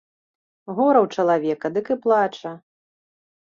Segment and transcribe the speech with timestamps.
[0.77, 2.51] Гора ў чалавека, дык і плача.